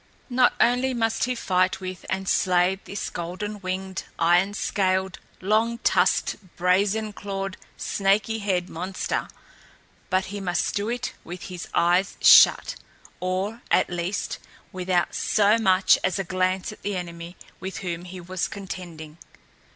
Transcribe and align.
Not 0.31 0.55
only 0.59 0.95
must 0.95 1.25
he 1.25 1.35
fight 1.35 1.79
with 1.79 2.07
and 2.09 2.27
slay 2.27 2.79
this 2.85 3.11
golden 3.11 3.59
winged, 3.61 4.05
iron 4.17 4.55
scaled, 4.55 5.19
long 5.41 5.77
tusked, 5.77 6.37
brazen 6.57 7.13
clawed, 7.13 7.55
snaky 7.77 8.39
haired 8.39 8.67
monster, 8.67 9.27
but 10.09 10.25
he 10.33 10.39
must 10.41 10.73
do 10.73 10.89
it 10.89 11.13
with 11.23 11.43
his 11.53 11.67
eyes 11.75 12.17
shut, 12.19 12.77
or, 13.19 13.61
at 13.69 13.91
least, 13.91 14.39
without 14.71 15.13
so 15.13 15.59
much 15.59 15.99
as 16.03 16.17
a 16.17 16.23
glance 16.23 16.71
at 16.71 16.81
the 16.81 16.95
enemy 16.97 17.37
with 17.59 17.77
whom 17.85 18.05
he 18.05 18.19
was 18.19 18.47
contending. 18.47 19.19